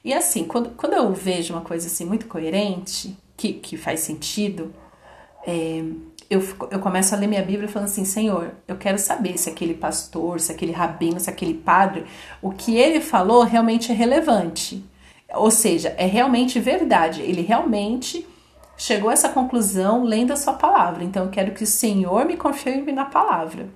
E 0.04 0.12
assim, 0.12 0.44
quando, 0.44 0.70
quando 0.70 0.94
eu 0.94 1.12
vejo 1.12 1.54
uma 1.54 1.62
coisa 1.62 1.86
assim 1.86 2.04
muito 2.04 2.26
coerente, 2.26 3.16
que, 3.36 3.52
que 3.52 3.76
faz 3.76 4.00
sentido, 4.00 4.74
é, 5.46 5.84
eu, 6.28 6.42
eu 6.72 6.80
começo 6.80 7.14
a 7.14 7.18
ler 7.18 7.28
minha 7.28 7.42
Bíblia 7.42 7.68
falando 7.68 7.88
assim, 7.88 8.04
Senhor, 8.04 8.50
eu 8.66 8.76
quero 8.76 8.98
saber 8.98 9.38
se 9.38 9.48
aquele 9.48 9.74
pastor, 9.74 10.40
se 10.40 10.50
aquele 10.50 10.72
rabino, 10.72 11.20
se 11.20 11.30
aquele 11.30 11.54
padre, 11.54 12.04
o 12.42 12.50
que 12.50 12.76
ele 12.76 13.00
falou 13.00 13.44
realmente 13.44 13.92
é 13.92 13.94
relevante. 13.94 14.84
Ou 15.32 15.50
seja, 15.50 15.94
é 15.96 16.04
realmente 16.04 16.58
verdade. 16.58 17.22
Ele 17.22 17.42
realmente 17.42 18.26
chegou 18.76 19.08
a 19.08 19.12
essa 19.12 19.28
conclusão 19.28 20.02
lendo 20.02 20.32
a 20.32 20.36
sua 20.36 20.54
palavra. 20.54 21.04
Então 21.04 21.26
eu 21.26 21.30
quero 21.30 21.52
que 21.52 21.62
o 21.62 21.66
Senhor 21.66 22.24
me 22.24 22.36
confirme 22.36 22.90
na 22.90 23.04
palavra. 23.04 23.68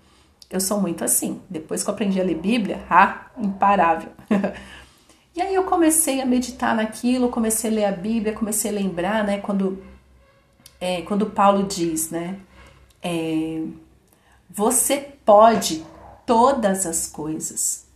Eu 0.50 0.60
sou 0.60 0.80
muito 0.80 1.04
assim. 1.04 1.40
Depois 1.50 1.82
que 1.82 1.90
eu 1.90 1.94
aprendi 1.94 2.20
a 2.20 2.24
ler 2.24 2.36
Bíblia, 2.36 2.84
ah, 2.88 3.26
imparável. 3.36 4.10
e 5.34 5.42
aí 5.42 5.54
eu 5.54 5.64
comecei 5.64 6.20
a 6.20 6.26
meditar 6.26 6.74
naquilo, 6.74 7.28
comecei 7.28 7.70
a 7.70 7.74
ler 7.74 7.84
a 7.84 7.92
Bíblia, 7.92 8.32
comecei 8.32 8.70
a 8.70 8.74
lembrar, 8.74 9.24
né, 9.24 9.38
quando 9.38 9.82
é, 10.80 11.02
quando 11.02 11.26
Paulo 11.26 11.64
diz, 11.64 12.10
né, 12.10 12.38
é, 13.02 13.62
você 14.48 14.98
pode 15.24 15.84
todas 16.26 16.86
as 16.86 17.06
coisas, 17.06 17.86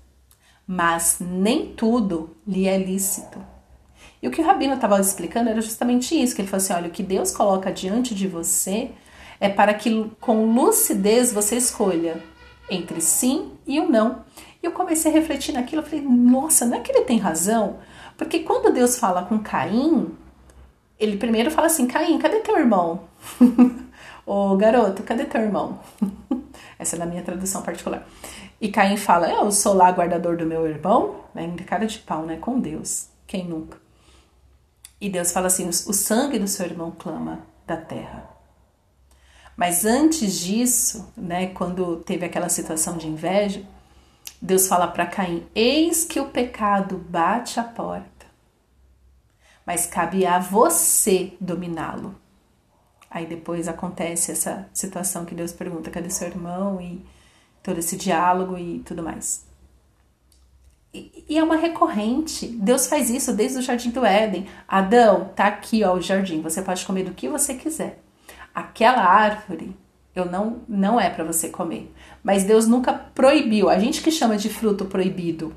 mas 0.66 1.18
nem 1.20 1.74
tudo 1.74 2.36
lhe 2.46 2.66
é 2.66 2.78
lícito. 2.78 3.38
E 4.22 4.28
o 4.28 4.30
que 4.30 4.40
o 4.40 4.44
Rabino 4.44 4.74
estava 4.74 5.00
explicando 5.00 5.50
era 5.50 5.60
justamente 5.60 6.20
isso, 6.20 6.34
que 6.34 6.42
ele 6.42 6.48
falou 6.48 6.62
assim, 6.62 6.72
olha, 6.72 6.88
o 6.88 6.92
que 6.92 7.02
Deus 7.02 7.32
coloca 7.32 7.72
diante 7.72 8.14
de 8.14 8.26
você 8.28 8.90
é 9.38 9.48
para 9.48 9.72
que 9.72 10.10
com 10.20 10.52
lucidez 10.52 11.32
você 11.32 11.56
escolha 11.56 12.22
entre 12.70 13.00
sim 13.00 13.52
e 13.66 13.80
o 13.80 13.88
não. 13.88 14.24
E 14.62 14.66
eu 14.66 14.72
comecei 14.72 15.10
a 15.10 15.14
refletir 15.14 15.52
naquilo, 15.52 15.82
eu 15.82 15.86
falei, 15.86 16.02
nossa, 16.02 16.64
não 16.64 16.76
é 16.76 16.80
que 16.80 16.92
ele 16.92 17.04
tem 17.04 17.18
razão? 17.18 17.78
Porque 18.16 18.40
quando 18.40 18.72
Deus 18.72 18.98
fala 18.98 19.24
com 19.24 19.38
Caim, 19.38 20.14
ele 20.98 21.16
primeiro 21.16 21.50
fala 21.50 21.66
assim, 21.66 21.86
Caim, 21.86 22.18
cadê 22.18 22.40
teu 22.40 22.58
irmão? 22.58 23.04
Ô 24.26 24.56
garoto, 24.56 25.02
cadê 25.02 25.24
teu 25.24 25.40
irmão? 25.40 25.80
Essa 26.78 26.96
é 26.96 26.98
na 26.98 27.06
minha 27.06 27.22
tradução 27.22 27.62
particular. 27.62 28.06
E 28.60 28.68
Caim 28.68 28.96
fala, 28.96 29.30
eu 29.30 29.50
sou 29.50 29.74
lá 29.74 29.90
guardador 29.90 30.36
do 30.36 30.46
meu 30.46 30.66
irmão, 30.66 31.16
né? 31.34 31.54
Cara 31.66 31.86
de 31.86 31.98
pau, 31.98 32.26
né? 32.26 32.36
Com 32.36 32.60
Deus. 32.60 33.08
Quem 33.26 33.46
nunca? 33.46 33.78
E 35.00 35.08
Deus 35.08 35.32
fala 35.32 35.46
assim: 35.46 35.66
o 35.68 35.72
sangue 35.72 36.38
do 36.38 36.46
seu 36.46 36.66
irmão 36.66 36.90
clama 36.90 37.40
da 37.66 37.76
terra. 37.76 38.28
Mas 39.60 39.84
antes 39.84 40.40
disso, 40.40 41.12
né, 41.14 41.48
quando 41.48 41.96
teve 41.98 42.24
aquela 42.24 42.48
situação 42.48 42.96
de 42.96 43.06
inveja, 43.06 43.62
Deus 44.40 44.66
fala 44.66 44.88
para 44.88 45.04
Caim: 45.04 45.46
Eis 45.54 46.02
que 46.02 46.18
o 46.18 46.30
pecado 46.30 46.96
bate 46.96 47.60
à 47.60 47.62
porta, 47.62 48.26
mas 49.66 49.84
cabe 49.84 50.24
a 50.24 50.38
você 50.38 51.34
dominá-lo. 51.38 52.14
Aí 53.10 53.26
depois 53.26 53.68
acontece 53.68 54.32
essa 54.32 54.66
situação 54.72 55.26
que 55.26 55.34
Deus 55.34 55.52
pergunta: 55.52 55.90
cadê 55.90 56.08
seu 56.08 56.28
irmão? 56.28 56.80
E 56.80 57.04
todo 57.62 57.80
esse 57.80 57.98
diálogo 57.98 58.56
e 58.56 58.78
tudo 58.78 59.02
mais. 59.02 59.44
E, 60.94 61.36
é 61.36 61.44
uma 61.44 61.56
recorrente. 61.56 62.46
Deus 62.46 62.86
faz 62.86 63.10
isso 63.10 63.34
desde 63.34 63.58
o 63.58 63.62
jardim 63.62 63.90
do 63.90 64.06
Éden. 64.06 64.48
Adão, 64.66 65.30
tá 65.36 65.48
aqui 65.48 65.84
ó, 65.84 65.92
o 65.92 66.00
jardim. 66.00 66.40
Você 66.40 66.62
pode 66.62 66.86
comer 66.86 67.04
do 67.04 67.12
que 67.12 67.28
você 67.28 67.52
quiser. 67.52 68.00
Aquela 68.54 69.04
árvore, 69.04 69.76
eu 70.14 70.24
não 70.24 70.62
não 70.68 71.00
é 71.00 71.08
para 71.08 71.24
você 71.24 71.48
comer. 71.48 71.92
Mas 72.22 72.44
Deus 72.44 72.66
nunca 72.66 72.92
proibiu. 72.92 73.68
A 73.68 73.78
gente 73.78 74.02
que 74.02 74.10
chama 74.10 74.36
de 74.36 74.48
fruto 74.48 74.84
proibido. 74.84 75.54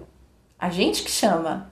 A 0.60 0.70
gente 0.70 1.04
que 1.04 1.12
chama. 1.12 1.72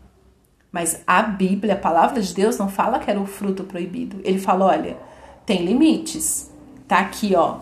Mas 0.72 1.04
a 1.06 1.22
Bíblia, 1.22 1.74
a 1.74 1.78
palavra 1.78 2.22
de 2.22 2.34
Deus 2.34 2.58
não 2.58 2.70
fala 2.70 3.00
que 3.00 3.10
era 3.12 3.20
o 3.20 3.26
fruto 3.26 3.64
proibido. 3.64 4.22
Ele 4.24 4.40
fala, 4.40 4.66
olha, 4.66 4.98
tem 5.46 5.66
limites. 5.66 6.50
Tá 6.88 7.00
aqui, 7.00 7.36
ó, 7.36 7.60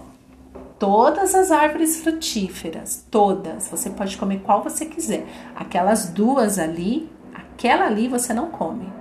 todas 0.79 1.35
as 1.35 1.51
árvores 1.51 2.01
frutíferas, 2.01 3.05
todas. 3.11 3.67
Você 3.67 3.89
pode 3.89 4.17
comer 4.17 4.39
qual 4.39 4.63
você 4.63 4.85
quiser. 4.85 5.27
Aquelas 5.55 6.09
duas 6.09 6.57
ali, 6.57 7.11
aquela 7.33 7.85
ali 7.85 8.07
você 8.07 8.33
não 8.33 8.49
come. 8.49 8.91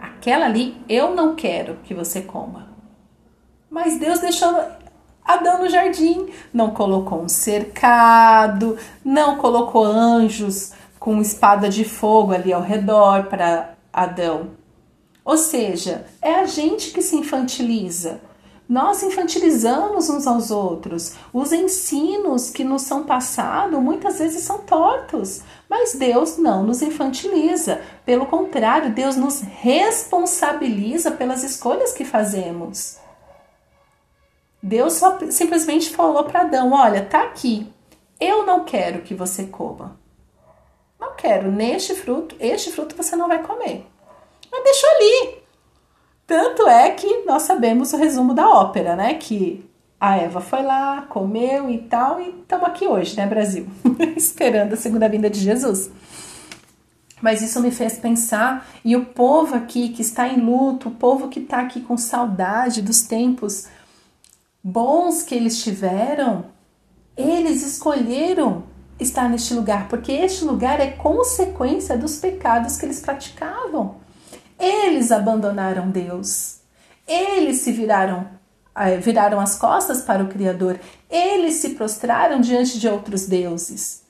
Aquela 0.00 0.46
ali 0.46 0.82
eu 0.88 1.14
não 1.14 1.36
quero 1.36 1.76
que 1.84 1.92
você 1.92 2.22
coma. 2.22 2.63
Mas 3.74 3.98
Deus 3.98 4.20
deixou 4.20 4.56
Adão 5.24 5.58
no 5.58 5.68
jardim, 5.68 6.28
não 6.52 6.70
colocou 6.70 7.22
um 7.22 7.28
cercado, 7.28 8.78
não 9.04 9.36
colocou 9.36 9.84
anjos 9.84 10.70
com 10.96 11.20
espada 11.20 11.68
de 11.68 11.84
fogo 11.84 12.32
ali 12.32 12.52
ao 12.52 12.62
redor 12.62 13.24
para 13.24 13.74
Adão. 13.92 14.50
Ou 15.24 15.36
seja, 15.36 16.06
é 16.22 16.36
a 16.36 16.46
gente 16.46 16.92
que 16.92 17.02
se 17.02 17.16
infantiliza. 17.16 18.20
Nós 18.68 19.02
infantilizamos 19.02 20.08
uns 20.08 20.24
aos 20.28 20.52
outros. 20.52 21.14
Os 21.32 21.50
ensinos 21.50 22.50
que 22.50 22.62
nos 22.62 22.82
são 22.82 23.02
passados 23.02 23.82
muitas 23.82 24.20
vezes 24.20 24.44
são 24.44 24.58
tortos, 24.58 25.42
mas 25.68 25.96
Deus 25.96 26.38
não 26.38 26.62
nos 26.62 26.80
infantiliza. 26.80 27.80
Pelo 28.06 28.26
contrário, 28.26 28.94
Deus 28.94 29.16
nos 29.16 29.40
responsabiliza 29.40 31.10
pelas 31.10 31.42
escolhas 31.42 31.92
que 31.92 32.04
fazemos. 32.04 33.02
Deus 34.64 34.94
só 34.94 35.18
simplesmente 35.28 35.90
falou 35.90 36.24
para 36.24 36.40
Adão: 36.40 36.72
Olha, 36.72 37.04
tá 37.04 37.22
aqui. 37.24 37.70
Eu 38.18 38.46
não 38.46 38.64
quero 38.64 39.02
que 39.02 39.14
você 39.14 39.44
coma. 39.44 40.00
Não 40.98 41.14
quero 41.14 41.52
neste 41.52 41.94
fruto, 41.94 42.34
este 42.40 42.72
fruto 42.72 42.96
você 42.96 43.14
não 43.14 43.28
vai 43.28 43.42
comer. 43.42 43.84
Mas 44.50 44.64
deixou 44.64 44.88
ali. 44.88 45.38
Tanto 46.26 46.66
é 46.66 46.90
que 46.92 47.24
nós 47.26 47.42
sabemos 47.42 47.92
o 47.92 47.98
resumo 47.98 48.32
da 48.32 48.48
ópera, 48.48 48.96
né? 48.96 49.12
Que 49.12 49.68
a 50.00 50.16
Eva 50.16 50.40
foi 50.40 50.62
lá, 50.62 51.02
comeu 51.10 51.68
e 51.68 51.78
tal, 51.82 52.18
e 52.18 52.30
estamos 52.30 52.66
aqui 52.66 52.86
hoje, 52.86 53.18
né, 53.18 53.26
Brasil? 53.26 53.66
Esperando 54.16 54.72
a 54.72 54.76
segunda 54.78 55.10
vinda 55.10 55.28
de 55.28 55.40
Jesus. 55.40 55.90
Mas 57.20 57.42
isso 57.42 57.60
me 57.60 57.70
fez 57.70 57.98
pensar, 57.98 58.66
e 58.82 58.96
o 58.96 59.04
povo 59.04 59.54
aqui 59.54 59.90
que 59.90 60.00
está 60.00 60.26
em 60.26 60.40
luto, 60.40 60.88
o 60.88 60.94
povo 60.94 61.28
que 61.28 61.40
está 61.40 61.60
aqui 61.60 61.82
com 61.82 61.98
saudade 61.98 62.80
dos 62.80 63.02
tempos 63.02 63.68
bons 64.64 65.22
que 65.22 65.34
eles 65.34 65.62
tiveram, 65.62 66.46
eles 67.14 67.62
escolheram 67.62 68.64
estar 68.98 69.28
neste 69.28 69.52
lugar, 69.52 69.88
porque 69.88 70.10
este 70.10 70.44
lugar 70.44 70.80
é 70.80 70.92
consequência 70.92 71.98
dos 71.98 72.16
pecados 72.16 72.78
que 72.78 72.86
eles 72.86 73.00
praticavam. 73.00 73.96
Eles 74.58 75.12
abandonaram 75.12 75.90
Deus. 75.90 76.60
Eles 77.06 77.58
se 77.58 77.72
viraram 77.72 78.28
eh, 78.74 78.96
viraram 78.96 79.38
as 79.38 79.56
costas 79.56 80.02
para 80.02 80.22
o 80.22 80.28
Criador. 80.28 80.80
Eles 81.10 81.54
se 81.54 81.70
prostraram 81.70 82.40
diante 82.40 82.78
de 82.78 82.88
outros 82.88 83.26
deuses. 83.26 84.02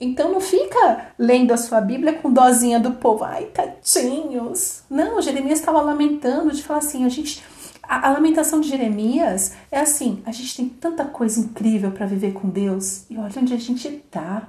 Então 0.00 0.32
não 0.32 0.40
fica 0.40 1.12
lendo 1.18 1.52
a 1.52 1.56
sua 1.56 1.80
Bíblia 1.80 2.14
com 2.14 2.32
dozinha 2.32 2.78
do 2.78 2.92
povo. 2.92 3.24
Ai, 3.24 3.46
tadinhos. 3.46 4.82
Não, 4.88 5.20
Jeremias 5.20 5.58
estava 5.58 5.80
lamentando 5.80 6.52
de 6.52 6.62
falar 6.62 6.78
assim, 6.78 7.04
a 7.04 7.08
gente 7.08 7.42
a, 7.88 8.08
a, 8.08 8.12
lamentação 8.12 8.60
de 8.60 8.68
Jeremias 8.68 9.54
é 9.70 9.80
assim: 9.80 10.22
a 10.26 10.30
gente 10.30 10.54
tem 10.54 10.68
tanta 10.68 11.06
coisa 11.06 11.40
incrível 11.40 11.90
para 11.90 12.06
viver 12.06 12.34
com 12.34 12.50
Deus 12.50 13.06
e 13.08 13.16
olha 13.16 13.32
onde 13.38 13.54
a 13.54 13.58
gente 13.58 13.88
está. 13.88 14.48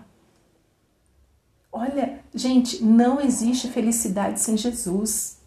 Olha, 1.71 2.19
gente, 2.35 2.83
não 2.83 3.21
existe 3.21 3.69
felicidade 3.69 4.41
sem 4.41 4.57
Jesus. 4.57 5.37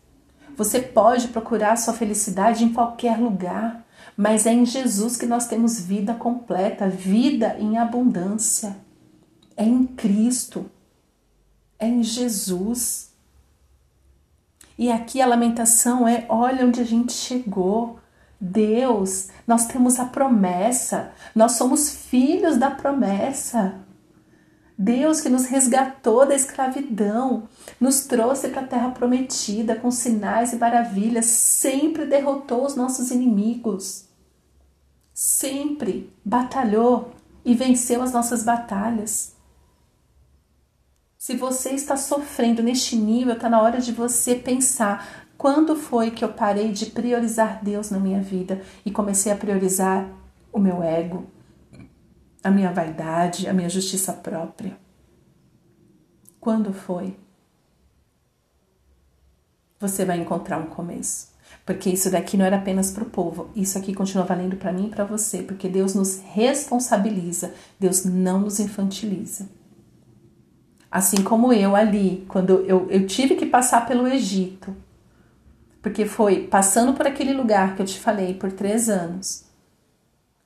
Você 0.56 0.80
pode 0.80 1.28
procurar 1.28 1.76
sua 1.76 1.92
felicidade 1.92 2.64
em 2.64 2.72
qualquer 2.72 3.18
lugar, 3.18 3.84
mas 4.16 4.46
é 4.46 4.52
em 4.52 4.64
Jesus 4.64 5.16
que 5.16 5.26
nós 5.26 5.46
temos 5.46 5.80
vida 5.80 6.14
completa, 6.14 6.88
vida 6.88 7.56
em 7.58 7.76
abundância. 7.76 8.76
É 9.56 9.64
em 9.64 9.86
Cristo. 9.86 10.70
É 11.78 11.86
em 11.86 12.02
Jesus. 12.02 13.11
E 14.82 14.90
aqui 14.90 15.22
a 15.22 15.26
lamentação 15.26 16.08
é: 16.08 16.26
olha 16.28 16.66
onde 16.66 16.80
a 16.80 16.84
gente 16.84 17.12
chegou. 17.12 18.00
Deus, 18.40 19.28
nós 19.46 19.66
temos 19.66 20.00
a 20.00 20.06
promessa, 20.06 21.12
nós 21.32 21.52
somos 21.52 21.88
filhos 21.88 22.56
da 22.56 22.68
promessa. 22.68 23.76
Deus 24.76 25.20
que 25.20 25.28
nos 25.28 25.46
resgatou 25.46 26.26
da 26.26 26.34
escravidão, 26.34 27.44
nos 27.78 28.06
trouxe 28.06 28.48
para 28.48 28.62
a 28.62 28.66
terra 28.66 28.90
prometida 28.90 29.76
com 29.76 29.92
sinais 29.92 30.52
e 30.52 30.56
maravilhas, 30.56 31.26
sempre 31.26 32.04
derrotou 32.04 32.66
os 32.66 32.74
nossos 32.74 33.12
inimigos. 33.12 34.06
Sempre 35.14 36.12
batalhou 36.24 37.12
e 37.44 37.54
venceu 37.54 38.02
as 38.02 38.10
nossas 38.10 38.42
batalhas. 38.42 39.36
Se 41.22 41.36
você 41.36 41.70
está 41.70 41.96
sofrendo 41.96 42.64
neste 42.64 42.96
nível, 42.96 43.34
está 43.34 43.48
na 43.48 43.62
hora 43.62 43.80
de 43.80 43.92
você 43.92 44.34
pensar: 44.34 45.24
quando 45.38 45.76
foi 45.76 46.10
que 46.10 46.24
eu 46.24 46.32
parei 46.32 46.72
de 46.72 46.86
priorizar 46.86 47.62
Deus 47.62 47.90
na 47.90 48.00
minha 48.00 48.20
vida 48.20 48.60
e 48.84 48.90
comecei 48.90 49.30
a 49.30 49.36
priorizar 49.36 50.10
o 50.52 50.58
meu 50.58 50.82
ego, 50.82 51.30
a 52.42 52.50
minha 52.50 52.72
vaidade, 52.72 53.46
a 53.46 53.52
minha 53.52 53.70
justiça 53.70 54.12
própria. 54.12 54.76
Quando 56.40 56.72
foi? 56.72 57.16
você 59.78 60.04
vai 60.04 60.18
encontrar 60.18 60.58
um 60.58 60.66
começo. 60.66 61.28
Porque 61.64 61.88
isso 61.88 62.10
daqui 62.10 62.36
não 62.36 62.44
era 62.44 62.56
apenas 62.56 62.90
para 62.90 63.04
o 63.04 63.10
povo, 63.10 63.48
isso 63.54 63.78
aqui 63.78 63.94
continua 63.94 64.24
valendo 64.24 64.56
para 64.56 64.72
mim 64.72 64.86
e 64.86 64.90
para 64.90 65.04
você, 65.04 65.40
porque 65.40 65.68
Deus 65.68 65.94
nos 65.94 66.18
responsabiliza, 66.18 67.54
Deus 67.78 68.04
não 68.04 68.40
nos 68.40 68.58
infantiliza. 68.58 69.61
Assim 70.92 71.24
como 71.24 71.52
eu 71.52 71.74
ali, 71.74 72.24
quando 72.28 72.60
eu, 72.66 72.86
eu 72.90 73.06
tive 73.06 73.34
que 73.34 73.46
passar 73.46 73.86
pelo 73.86 74.06
Egito, 74.06 74.76
porque 75.80 76.04
foi 76.04 76.46
passando 76.46 76.92
por 76.92 77.06
aquele 77.06 77.32
lugar 77.32 77.74
que 77.74 77.82
eu 77.82 77.86
te 77.86 77.98
falei 77.98 78.34
por 78.34 78.52
três 78.52 78.88
anos, 78.88 79.44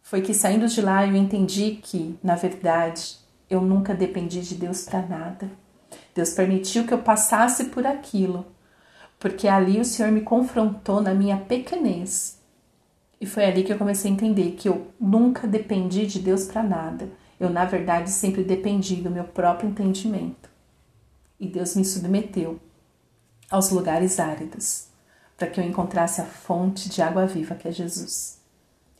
foi 0.01 0.23
que 0.23 0.33
saindo 0.33 0.69
de 0.69 0.81
lá 0.81 1.05
eu 1.05 1.17
entendi 1.17 1.81
que, 1.83 2.17
na 2.23 2.37
verdade, 2.37 3.17
eu 3.51 3.61
nunca 3.61 3.93
dependi 3.93 4.41
de 4.41 4.55
Deus 4.55 4.85
para 4.85 5.03
nada. 5.03 5.51
Deus 6.15 6.31
permitiu 6.31 6.87
que 6.87 6.95
eu 6.95 6.99
passasse 6.99 7.65
por 7.65 7.85
aquilo 7.85 8.47
porque 9.19 9.49
ali 9.49 9.81
o 9.81 9.85
Senhor 9.85 10.13
me 10.13 10.21
confrontou 10.21 11.01
na 11.01 11.15
minha 11.15 11.37
pequenez. 11.37 12.39
E 13.21 13.27
foi 13.27 13.45
ali 13.45 13.63
que 13.63 13.73
eu 13.73 13.79
comecei 13.79 14.11
a 14.11 14.15
entender 14.15 14.53
que 14.53 14.69
eu 14.69 14.89
nunca 15.01 15.47
dependi 15.47 16.07
de 16.07 16.19
Deus 16.19 16.45
para 16.45 16.63
nada. 16.63 17.09
Eu, 17.39 17.51
na 17.51 17.65
verdade, 17.65 18.11
sempre 18.11 18.43
dependi 18.43 18.97
do 18.97 19.11
meu 19.11 19.25
próprio 19.25 19.69
entendimento. 19.69 20.49
E 21.39 21.47
Deus 21.47 21.77
me 21.77 21.85
submeteu 21.85 22.59
aos 23.51 23.71
lugares 23.71 24.19
áridos 24.19 24.89
para 25.37 25.49
que 25.49 25.61
eu 25.61 25.65
encontrasse 25.65 26.21
a 26.21 26.25
fonte 26.25 26.89
de 26.89 27.03
água 27.03 27.27
viva 27.27 27.55
que 27.55 27.69
é 27.69 27.73
Jesus. 27.73 28.39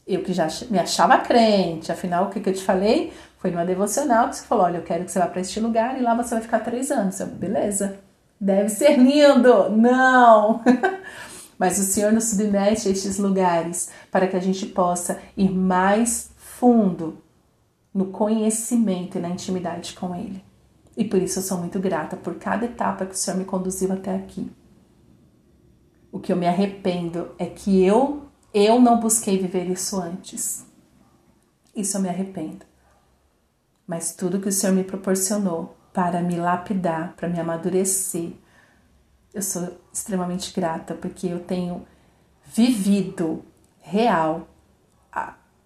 Eu 0.07 0.23
que 0.23 0.33
já 0.33 0.47
me 0.71 0.79
achava 0.79 1.19
crente, 1.19 1.91
afinal, 1.91 2.27
o 2.27 2.31
que, 2.31 2.47
eu 2.47 2.53
te 2.53 2.63
falei? 2.63 3.13
Foi 3.39 3.51
numa 3.51 3.65
devocional 3.65 4.29
que 4.29 4.37
você 4.37 4.45
falou: 4.45 4.65
olha, 4.65 4.77
eu 4.77 4.83
quero 4.83 5.05
que 5.05 5.11
você 5.11 5.19
vá 5.19 5.27
para 5.27 5.41
este 5.41 5.59
lugar 5.59 5.99
e 5.99 6.03
lá 6.03 6.15
você 6.15 6.35
vai 6.35 6.43
ficar 6.43 6.61
três 6.61 6.91
anos. 6.91 7.19
Eu, 7.19 7.27
beleza. 7.27 7.99
Deve 8.39 8.69
ser 8.69 8.99
lindo! 8.99 9.71
Não! 9.71 10.63
Mas 11.59 11.79
o 11.79 11.83
Senhor 11.83 12.13
nos 12.13 12.25
submete 12.25 12.87
a 12.87 12.91
estes 12.91 13.17
lugares 13.17 13.89
para 14.11 14.29
que 14.29 14.37
a 14.37 14.41
gente 14.41 14.67
possa 14.67 15.19
ir 15.35 15.51
mais 15.51 16.31
fundo 16.37 17.19
no 17.97 18.09
conhecimento 18.09 19.17
e 19.17 19.21
na 19.23 19.31
intimidade 19.31 19.95
com 19.95 20.15
Ele. 20.15 20.45
E 20.95 21.03
por 21.03 21.21
isso 21.23 21.39
eu 21.39 21.43
sou 21.43 21.57
muito 21.57 21.81
grata 21.81 22.15
por 22.15 22.35
cada 22.35 22.67
etapa 22.67 23.07
que 23.07 23.15
o 23.15 23.17
Senhor 23.17 23.39
me 23.39 23.47
conduziu 23.47 23.91
até 23.91 24.15
aqui. 24.15 24.53
O 26.13 26.19
que 26.19 26.31
eu 26.31 26.37
me 26.37 26.47
arrependo 26.47 27.31
é 27.39 27.47
que 27.47 27.83
eu 27.83 28.25
eu 28.53 28.79
não 28.79 29.01
busquei 29.01 29.39
viver 29.39 29.65
isso 29.71 29.99
antes. 29.99 30.67
Isso 31.75 31.97
eu 31.97 32.03
me 32.03 32.09
arrependo. 32.11 32.67
Mas 33.87 34.15
tudo 34.15 34.41
que 34.41 34.49
o 34.49 34.53
Senhor 34.53 34.75
me 34.75 34.85
proporcionou 34.85 35.75
para 35.93 36.21
me 36.21 36.37
lapidar, 36.37 37.15
para 37.17 37.29
me 37.29 37.41
amadurecer. 37.41 38.33
Eu 39.33 39.43
sou 39.43 39.79
extremamente 39.91 40.53
grata 40.53 40.95
porque 40.95 41.29
eu 41.29 41.41
tenho 41.41 41.87
vivido 42.45 43.43
real 43.81 44.47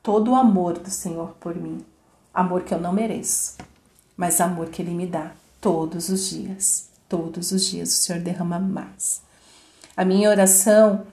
todo 0.00 0.30
o 0.30 0.37
amor 0.37 0.78
do 0.78 0.90
Senhor 0.90 1.34
por 1.40 1.56
mim. 1.56 1.84
Amor 2.40 2.62
que 2.62 2.73
eu 2.73 2.80
não 2.80 2.90
mereço, 2.90 3.59
mas 4.16 4.40
amor 4.40 4.70
que 4.70 4.80
Ele 4.80 4.92
me 4.92 5.06
dá 5.06 5.32
todos 5.61 6.09
os 6.09 6.30
dias. 6.30 6.88
Todos 7.06 7.52
os 7.52 7.66
dias 7.66 7.90
o 7.90 8.00
Senhor 8.00 8.23
derrama 8.23 8.59
mais. 8.59 9.20
A 9.94 10.06
minha 10.06 10.30
oração 10.30 11.06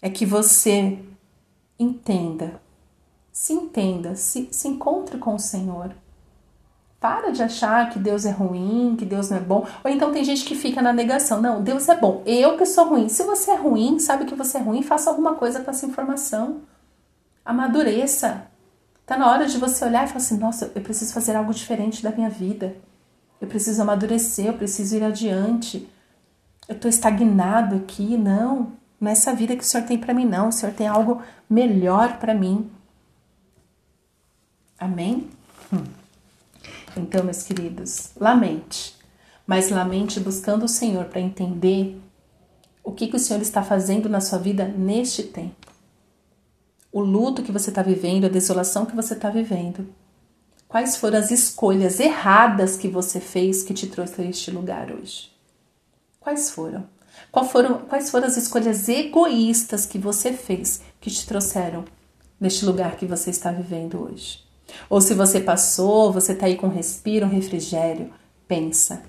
é 0.00 0.08
que 0.08 0.24
você 0.24 0.98
entenda, 1.78 2.58
se 3.30 3.52
entenda, 3.52 4.16
se, 4.16 4.48
se 4.50 4.66
encontre 4.68 5.18
com 5.18 5.34
o 5.34 5.38
Senhor 5.38 5.94
para 6.98 7.30
de 7.30 7.42
achar 7.42 7.90
que 7.90 7.98
Deus 7.98 8.24
é 8.24 8.30
ruim, 8.30 8.96
que 8.98 9.04
Deus 9.04 9.28
não 9.28 9.36
é 9.36 9.40
bom. 9.40 9.66
Ou 9.84 9.90
então 9.90 10.12
tem 10.12 10.24
gente 10.24 10.46
que 10.46 10.54
fica 10.54 10.80
na 10.80 10.94
negação. 10.94 11.42
Não, 11.42 11.62
Deus 11.62 11.90
é 11.90 11.94
bom. 11.94 12.22
Eu 12.24 12.56
que 12.56 12.64
sou 12.64 12.88
ruim. 12.88 13.10
Se 13.10 13.22
você 13.22 13.50
é 13.50 13.56
ruim, 13.56 13.98
sabe 13.98 14.24
que 14.24 14.34
você 14.34 14.56
é 14.56 14.62
ruim, 14.62 14.82
faça 14.82 15.10
alguma 15.10 15.34
coisa 15.34 15.60
com 15.60 15.70
essa 15.70 15.84
informação. 15.84 16.62
Amadureça. 17.44 18.55
Tá 19.06 19.16
na 19.16 19.30
hora 19.30 19.46
de 19.46 19.56
você 19.56 19.84
olhar 19.84 20.04
e 20.04 20.08
falar 20.08 20.18
assim: 20.18 20.36
nossa, 20.36 20.72
eu 20.74 20.82
preciso 20.82 21.14
fazer 21.14 21.36
algo 21.36 21.54
diferente 21.54 22.02
da 22.02 22.10
minha 22.10 22.28
vida. 22.28 22.76
Eu 23.40 23.46
preciso 23.46 23.80
amadurecer, 23.80 24.46
eu 24.46 24.54
preciso 24.54 24.96
ir 24.96 25.04
adiante. 25.04 25.88
Eu 26.68 26.78
tô 26.78 26.88
estagnado 26.88 27.76
aqui. 27.76 28.16
Não, 28.16 28.72
não 29.00 29.10
é 29.10 29.34
vida 29.34 29.54
que 29.54 29.62
o 29.62 29.66
Senhor 29.66 29.86
tem 29.86 29.96
para 29.96 30.12
mim, 30.12 30.24
não. 30.24 30.48
O 30.48 30.52
Senhor 30.52 30.74
tem 30.74 30.88
algo 30.88 31.22
melhor 31.48 32.18
para 32.18 32.34
mim. 32.34 32.68
Amém? 34.78 35.30
Hum. 35.72 35.84
Então, 36.96 37.22
meus 37.22 37.42
queridos, 37.42 38.10
lamente, 38.16 38.96
mas 39.46 39.70
lamente 39.70 40.18
buscando 40.18 40.64
o 40.64 40.68
Senhor 40.68 41.04
para 41.04 41.20
entender 41.20 42.00
o 42.82 42.92
que, 42.92 43.06
que 43.06 43.16
o 43.16 43.18
Senhor 43.18 43.40
está 43.40 43.62
fazendo 43.62 44.08
na 44.08 44.20
sua 44.20 44.38
vida 44.38 44.66
neste 44.66 45.22
tempo. 45.22 45.65
O 46.96 47.02
luto 47.02 47.42
que 47.42 47.52
você 47.52 47.68
está 47.68 47.82
vivendo, 47.82 48.24
a 48.24 48.30
desolação 48.30 48.86
que 48.86 48.96
você 48.96 49.12
está 49.12 49.28
vivendo. 49.28 49.86
Quais 50.66 50.96
foram 50.96 51.18
as 51.18 51.30
escolhas 51.30 52.00
erradas 52.00 52.78
que 52.78 52.88
você 52.88 53.20
fez 53.20 53.62
que 53.62 53.74
te 53.74 53.86
trouxe 53.86 54.22
a 54.22 54.24
este 54.24 54.50
lugar 54.50 54.90
hoje? 54.90 55.30
Quais 56.18 56.48
foram? 56.48 56.86
Foram? 57.50 57.80
Quais 57.80 58.08
foram 58.08 58.26
as 58.26 58.38
escolhas 58.38 58.88
egoístas 58.88 59.84
que 59.84 59.98
você 59.98 60.32
fez 60.32 60.80
que 60.98 61.10
te 61.10 61.26
trouxeram 61.26 61.84
neste 62.40 62.64
lugar 62.64 62.96
que 62.96 63.04
você 63.04 63.28
está 63.28 63.52
vivendo 63.52 64.02
hoje? 64.02 64.42
Ou 64.88 64.98
se 65.02 65.12
você 65.12 65.38
passou, 65.38 66.10
você 66.10 66.32
está 66.32 66.46
aí 66.46 66.56
com 66.56 66.68
um 66.68 66.74
respiro, 66.74 67.26
um 67.26 67.28
refrigério, 67.28 68.10
pensa: 68.48 69.02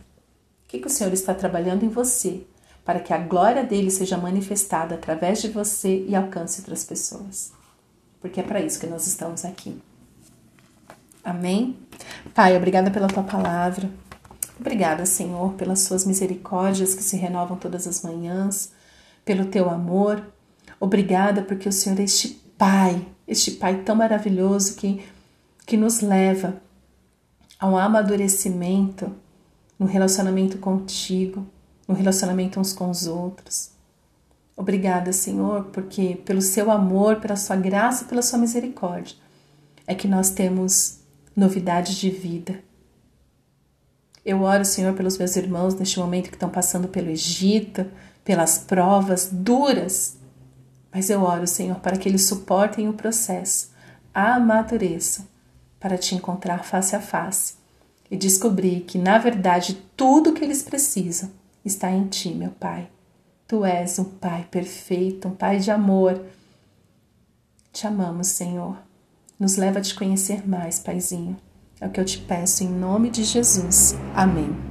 o 0.66 0.68
que, 0.68 0.80
que 0.80 0.88
o 0.88 0.92
Senhor 0.92 1.14
está 1.14 1.34
trabalhando 1.34 1.86
em 1.86 1.90
você 1.90 2.46
para 2.84 3.00
que 3.00 3.14
a 3.14 3.18
glória 3.18 3.64
dele 3.64 3.90
seja 3.90 4.18
manifestada 4.18 4.96
através 4.96 5.42
de 5.42 5.48
você 5.48 6.04
e 6.06 6.18
alcance 6.18 6.60
outras 6.60 6.84
pessoas? 6.84 7.56
Porque 8.28 8.42
é 8.42 8.44
para 8.44 8.60
isso 8.60 8.80
que 8.80 8.88
nós 8.88 9.08
estamos 9.08 9.46
aqui. 9.46 9.82
Amém? 11.24 11.78
Pai, 12.34 12.58
obrigada 12.58 12.92
pela 12.92 13.08
tua 13.08 13.24
palavra. 13.24 13.90
Obrigada, 14.60 15.06
Senhor, 15.06 15.54
pelas 15.54 15.82
suas 15.82 16.06
misericórdias 16.06 16.94
que 16.94 17.02
se 17.04 17.16
renovam 17.16 17.58
todas 17.58 17.88
as 17.88 18.02
manhãs, 18.02 18.72
pelo 19.24 19.46
teu 19.46 19.70
amor. 19.70 20.22
Obrigada 20.78 21.42
porque 21.42 21.70
o 21.70 21.72
Senhor 21.72 21.98
é 22.00 22.04
este 22.04 22.30
Pai, 22.58 23.08
este 23.26 23.52
Pai 23.52 23.82
tão 23.84 23.96
maravilhoso 23.96 24.76
que 24.76 25.04
que 25.66 25.76
nos 25.76 26.00
leva 26.00 26.62
a 27.60 27.68
um 27.68 27.78
amadurecimento 27.78 29.14
no 29.78 29.86
relacionamento 29.86 30.58
contigo, 30.58 31.46
no 31.86 31.94
relacionamento 31.94 32.60
uns 32.60 32.72
com 32.72 32.90
os 32.90 33.06
outros. 33.06 33.72
Obrigada, 34.58 35.14
Senhor, 35.14 35.66
porque 35.66 36.16
pelo 36.26 36.42
seu 36.42 36.72
amor, 36.72 37.18
pela 37.18 37.36
sua 37.36 37.56
graça 37.56 38.06
pela 38.06 38.24
sua 38.24 38.40
misericórdia 38.40 39.16
é 39.86 39.94
que 39.94 40.08
nós 40.08 40.32
temos 40.32 41.00
novidades 41.36 41.96
de 41.96 42.10
vida. 42.10 42.60
Eu 44.26 44.42
oro, 44.42 44.66
Senhor, 44.66 44.96
pelos 44.96 45.16
meus 45.18 45.36
irmãos 45.36 45.76
neste 45.76 46.00
momento 46.00 46.30
que 46.30 46.36
estão 46.36 46.50
passando 46.50 46.88
pelo 46.88 47.12
Egito, 47.12 47.86
pelas 48.26 48.58
provas 48.58 49.30
duras, 49.32 50.18
mas 50.92 51.10
eu 51.12 51.22
oro, 51.22 51.46
Senhor, 51.46 51.80
para 51.80 51.96
que 51.96 52.10
eles 52.10 52.24
suportem 52.24 52.90
o 52.90 52.94
processo, 52.94 53.72
amadureçam 54.12 55.26
para 55.80 55.98
te 55.98 56.16
encontrar 56.16 56.66
face 56.66 56.96
a 56.96 57.00
face 57.00 57.54
e 58.10 58.18
descobrir 58.18 58.82
que, 58.82 58.98
na 58.98 59.20
verdade, 59.20 59.78
tudo 59.96 60.32
o 60.32 60.34
que 60.34 60.44
eles 60.44 60.64
precisam 60.64 61.30
está 61.64 61.92
em 61.92 62.08
ti, 62.08 62.34
meu 62.34 62.50
Pai. 62.50 62.90
Tu 63.48 63.64
és 63.64 63.98
um 63.98 64.04
Pai 64.04 64.46
perfeito, 64.52 65.30
um 65.30 65.32
Pai 65.32 65.60
de 65.60 65.72
amor. 65.72 66.22
Te 67.72 67.88
amamos, 67.88 68.28
Senhor. 68.28 68.78
Nos 69.40 69.56
leva 69.56 69.80
a 69.80 69.82
te 69.82 69.96
conhecer 69.96 70.48
mais, 70.48 70.80
Paizinho. 70.80 71.38
É 71.80 71.88
o 71.88 71.92
que 71.92 72.00
eu 72.00 72.06
te 72.06 72.18
peço 72.18 72.64
em 72.64 72.70
nome 72.70 73.10
de 73.10 73.24
Jesus. 73.24 73.96
Amém. 74.14 74.67